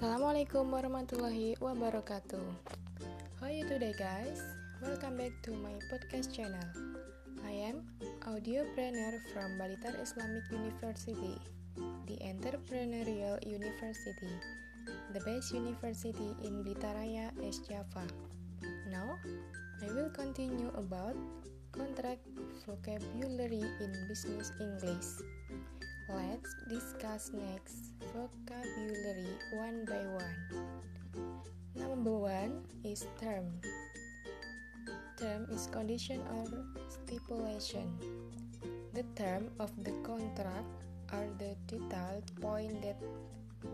Assalamualaikum 0.00 0.72
warahmatullahi 0.72 1.60
wabarakatuh. 1.60 2.40
How 3.36 3.44
are 3.44 3.52
you 3.52 3.68
today, 3.68 3.92
guys? 3.92 4.40
Welcome 4.80 5.20
back 5.20 5.36
to 5.44 5.52
my 5.52 5.76
podcast 5.92 6.32
channel. 6.32 6.64
I 7.44 7.68
am 7.68 7.84
audiopreneur 8.24 9.20
from 9.28 9.60
Balitar 9.60 9.92
Islamic 10.00 10.48
University, 10.48 11.36
the 12.08 12.16
entrepreneurial 12.24 13.44
university, 13.44 14.32
the 15.12 15.20
best 15.20 15.52
university 15.52 16.32
in 16.48 16.64
Blitaraya, 16.64 17.28
East 17.44 17.68
Java. 17.68 18.08
Now, 18.88 19.20
I 19.84 19.92
will 19.92 20.08
continue 20.16 20.72
about 20.80 21.12
contract 21.76 22.24
vocabulary 22.64 23.68
in 23.84 23.92
business 24.08 24.48
English. 24.64 25.20
Let's 26.10 26.50
discuss 26.66 27.30
next 27.30 27.94
vocabulary 28.10 29.30
one 29.54 29.86
by 29.86 30.02
one. 30.10 30.38
Number 31.78 32.10
one 32.10 32.66
is 32.82 33.06
term. 33.22 33.46
Term 35.14 35.46
is 35.54 35.70
condition 35.70 36.18
or 36.34 36.50
stipulation. 36.90 37.94
The 38.92 39.06
term 39.14 39.54
of 39.62 39.70
the 39.84 39.94
contract 40.02 40.66
are 41.14 41.30
the 41.38 41.54
detailed 41.70 42.26
point 42.42 42.82
that 42.82 42.98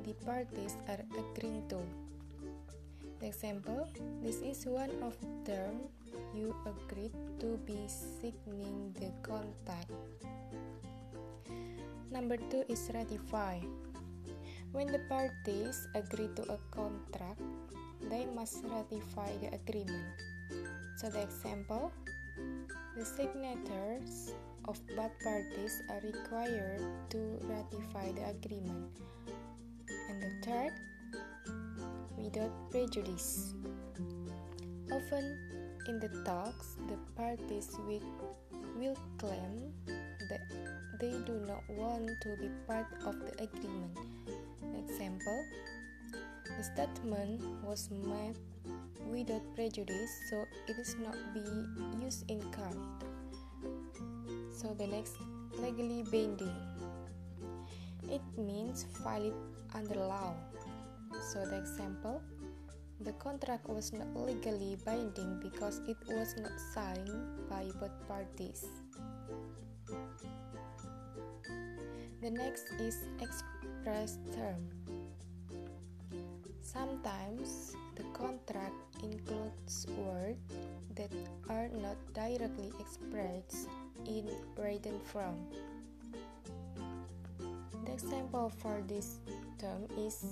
the 0.04 0.12
parties 0.20 0.76
are 0.92 1.00
agreeing 1.16 1.64
to. 1.72 1.80
The 3.20 3.32
example, 3.32 3.88
this 4.20 4.44
is 4.44 4.66
one 4.66 4.92
of 5.00 5.16
term 5.48 5.88
you 6.36 6.52
agreed 6.68 7.16
to 7.40 7.56
be 7.64 7.80
signing 7.88 8.92
the 9.00 9.08
contract. 9.24 9.88
Number 12.10 12.36
two 12.36 12.64
is 12.68 12.90
ratify. 12.94 13.60
When 14.72 14.92
the 14.92 15.00
parties 15.08 15.88
agree 15.94 16.28
to 16.36 16.42
a 16.52 16.58
contract, 16.70 17.42
they 18.10 18.26
must 18.34 18.62
ratify 18.64 19.32
the 19.40 19.54
agreement. 19.54 20.14
So, 20.96 21.10
the 21.10 21.22
example 21.22 21.92
the 22.96 23.04
signatures 23.04 24.32
of 24.68 24.80
both 24.96 25.12
parties 25.22 25.82
are 25.90 26.00
required 26.00 26.80
to 27.10 27.18
ratify 27.44 28.12
the 28.12 28.30
agreement. 28.30 28.88
And 30.08 30.22
the 30.22 30.32
third, 30.40 30.72
without 32.16 32.52
prejudice. 32.70 33.54
Often 34.90 35.24
in 35.88 36.00
the 36.00 36.08
talks, 36.24 36.76
the 36.88 36.96
parties 37.16 37.68
will, 37.86 38.02
will 38.78 38.96
claim 39.18 39.72
that 40.28 40.42
they 41.00 41.12
do 41.26 41.40
not 41.46 41.62
want 41.68 42.08
to 42.22 42.36
be 42.40 42.48
part 42.66 42.86
of 43.04 43.14
the 43.20 43.32
agreement. 43.42 43.96
Example 44.88 45.44
The 46.56 46.64
statement 46.64 47.42
was 47.64 47.90
made 47.90 48.36
without 49.10 49.42
prejudice, 49.54 50.12
so 50.30 50.44
it 50.68 50.78
is 50.78 50.96
not 50.96 51.16
be 51.34 51.44
used 52.02 52.30
in 52.30 52.40
court. 52.52 52.78
So 54.52 54.72
the 54.72 54.86
next 54.86 55.16
legally 55.60 56.02
binding. 56.02 56.56
It 58.08 58.22
means 58.38 58.86
valid 59.02 59.34
under 59.74 59.96
law. 59.96 60.34
So 61.32 61.44
the 61.44 61.58
example 61.58 62.22
the 63.00 63.12
contract 63.20 63.68
was 63.68 63.92
not 63.92 64.08
legally 64.16 64.78
binding 64.84 65.38
because 65.42 65.82
it 65.86 65.98
was 66.08 66.34
not 66.40 66.52
signed 66.72 67.12
by 67.50 67.68
both 67.78 67.92
parties. 68.08 68.64
The 72.22 72.30
next 72.30 72.72
is 72.80 73.04
express 73.20 74.16
term. 74.34 74.64
Sometimes 76.62 77.76
the 77.94 78.04
contract 78.16 78.74
includes 79.02 79.86
words 79.96 80.40
that 80.96 81.12
are 81.48 81.68
not 81.68 81.96
directly 82.14 82.72
expressed 82.80 83.68
in 84.06 84.30
written 84.56 84.98
form. 85.04 85.36
The 87.84 87.92
example 87.92 88.48
for 88.48 88.80
this 88.88 89.20
term 89.60 89.84
is 89.98 90.24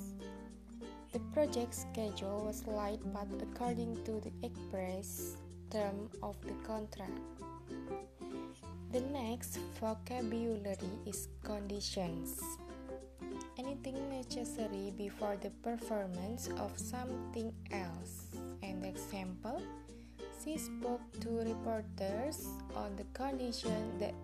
the 1.12 1.20
project 1.36 1.74
schedule 1.74 2.44
was 2.46 2.66
laid 2.66 3.00
but 3.12 3.28
according 3.40 4.02
to 4.04 4.24
the 4.24 4.32
express 4.42 5.36
term 5.70 6.08
of 6.22 6.40
the 6.48 6.56
contract. 6.66 7.20
The 8.92 9.00
next 9.00 9.58
vocabulary 9.80 10.94
is 11.04 11.28
conditions. 11.42 12.40
Anything 13.58 13.98
necessary 14.08 14.92
before 14.96 15.36
the 15.36 15.50
performance 15.66 16.48
of 16.58 16.78
something 16.78 17.52
else. 17.72 18.30
An 18.62 18.84
example, 18.84 19.60
she 20.42 20.58
spoke 20.58 21.02
to 21.20 21.42
reporters 21.42 22.46
on 22.76 22.94
the 22.94 23.04
condition 23.14 23.98
that 23.98 24.14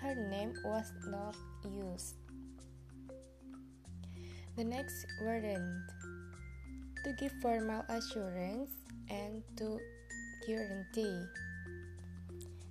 her 0.00 0.14
name 0.30 0.54
was 0.64 0.92
not 1.08 1.34
used. 1.64 2.16
The 4.56 4.64
next 4.64 5.06
warrant 5.20 5.84
to 7.04 7.12
give 7.20 7.32
formal 7.42 7.84
assurance 7.88 8.70
and 9.10 9.42
to 9.58 9.78
guarantee. 10.46 11.20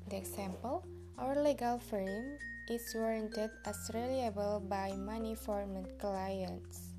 The 0.09 0.17
example 0.17 0.85
our 1.17 1.35
legal 1.39 1.79
firm 1.79 2.35
is 2.67 2.83
warranted 2.91 3.49
as 3.63 3.77
reliable 3.93 4.59
by 4.67 4.91
many 4.99 5.35
former 5.35 5.87
clients. 5.99 6.91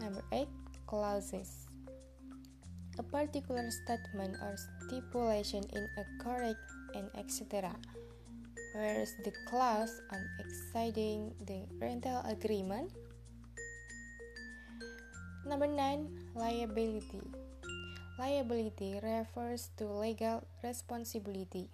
Number 0.00 0.24
8. 0.32 0.48
Clauses 0.86 1.66
A 2.98 3.02
particular 3.02 3.68
statement 3.84 4.36
or 4.40 4.56
stipulation 4.86 5.64
in 5.76 5.84
a 5.98 6.04
correct 6.22 6.60
and 6.94 7.10
etc. 7.16 7.74
Whereas 8.72 9.12
the 9.24 9.32
clause 9.48 10.00
on 10.12 10.22
exceeding 10.40 11.34
the 11.44 11.68
rental 11.80 12.22
agreement. 12.24 12.92
Number 15.44 15.66
9. 15.66 16.32
Liability 16.34 17.20
Liability 18.18 19.00
refers 19.02 19.68
to 19.76 19.84
legal 19.90 20.46
responsibility. 20.62 21.68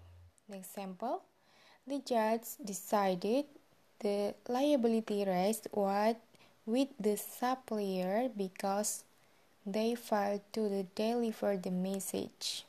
Example, 0.52 1.22
the 1.86 1.98
judge 1.98 2.58
decided 2.62 3.46
the 4.00 4.34
liability 4.48 5.24
rests 5.24 5.68
what 5.72 6.16
with 6.66 6.88
the 6.98 7.16
supplier 7.16 8.28
because 8.28 9.04
they 9.66 9.94
failed 9.94 10.42
to 10.52 10.86
deliver 10.94 11.56
the 11.56 11.70
message. 11.70 12.64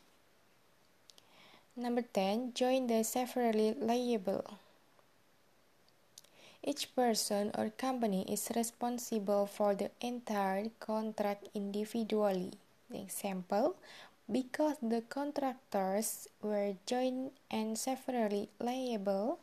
Number 1.75 2.01
10. 2.01 2.53
Joint 2.53 2.91
and 2.91 3.05
severally 3.05 3.73
liable. 3.79 4.43
Each 6.61 6.93
person 6.93 7.49
or 7.57 7.71
company 7.71 8.21
is 8.29 8.51
responsible 8.55 9.47
for 9.47 9.73
the 9.73 9.89
entire 9.99 10.69
contract 10.79 11.47
individually. 11.55 12.53
Example, 12.93 13.75
because 14.29 14.77
the 14.81 15.01
contractors 15.01 16.27
were 16.41 16.75
joint 16.85 17.33
and 17.49 17.77
severally 17.77 18.49
liable, 18.59 19.39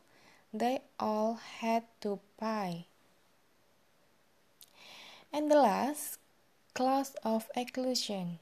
they 0.53 0.81
all 0.99 1.41
had 1.61 1.84
to 2.00 2.21
pay. 2.39 2.87
And 5.33 5.50
the 5.50 5.61
last, 5.61 6.19
clause 6.75 7.15
of 7.25 7.50
exclusion. 7.56 8.38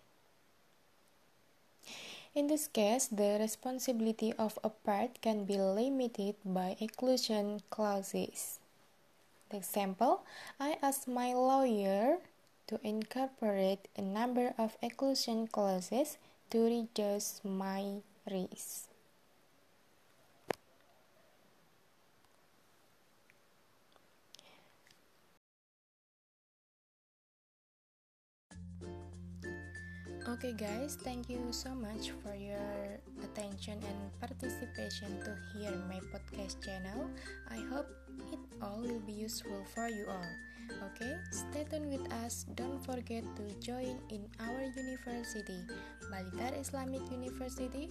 In 2.37 2.49
this 2.49 2.69
case, 2.69 3.09
the 3.09 3.41
responsibility 3.41 4.35
of 4.37 4.59
a 4.63 4.69
part 4.69 5.23
can 5.23 5.47
be 5.47 5.57
limited 5.57 6.37
by 6.45 6.77
exclusion 6.79 7.65
clauses. 7.71 8.61
The 9.49 9.57
example, 9.57 10.21
I 10.61 10.77
asked 10.83 11.09
my 11.09 11.33
lawyer 11.33 12.19
to 12.67 12.81
incorporate 12.83 13.89
a 13.97 14.03
number 14.03 14.55
of 14.59 14.77
exclusion 14.83 15.47
clauses 15.47 16.19
to 16.51 16.65
reduce 16.65 17.41
my 17.45 18.03
risk. 18.31 18.89
Okay, 30.37 30.53
guys, 30.53 31.01
thank 31.01 31.33
you 31.33 31.41
so 31.49 31.73
much 31.73 32.13
for 32.21 32.37
your 32.37 33.01
attention 33.25 33.81
and 33.81 33.99
participation 34.21 35.09
to 35.25 35.33
hear 35.57 35.73
my 35.89 35.97
podcast 36.13 36.61
channel. 36.61 37.09
I 37.49 37.65
hope 37.73 37.89
it 38.29 38.45
all 38.61 38.85
will 38.85 39.01
be 39.09 39.17
useful 39.17 39.65
for 39.73 39.89
you 39.89 40.05
all. 40.05 40.29
Okay, 40.93 41.17
stay 41.33 41.65
tuned 41.65 41.89
with 41.89 42.05
us. 42.21 42.45
Don't 42.53 42.85
forget 42.85 43.25
to 43.41 43.49
join 43.65 43.97
in 44.13 44.29
our 44.37 44.61
university, 44.77 45.65
Balitar 46.13 46.53
Islamic 46.53 47.01
University, 47.09 47.89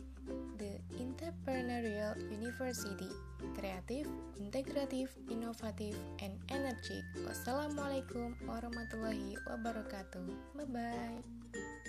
the 0.61 0.77
entrepreneurial 1.01 2.13
university, 2.29 3.09
kreatif, 3.57 4.05
integratif, 4.37 5.09
inovatif, 5.33 5.97
and 6.21 6.37
energetic. 6.53 7.09
Wassalamualaikum 7.25 8.37
warahmatullahi 8.45 9.33
wabarakatuh. 9.49 10.29
Bye 10.53 10.69
bye. 10.69 11.84